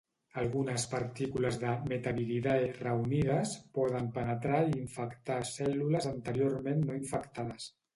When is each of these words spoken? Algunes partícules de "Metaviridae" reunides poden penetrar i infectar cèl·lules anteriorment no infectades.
Algunes 0.43 0.85
partícules 0.93 1.59
de 1.65 1.73
"Metaviridae" 1.91 2.73
reunides 2.79 3.55
poden 3.79 4.11
penetrar 4.19 4.67
i 4.73 4.77
infectar 4.83 5.41
cèl·lules 5.55 6.13
anteriorment 6.19 6.87
no 6.91 7.03
infectades. 7.07 7.75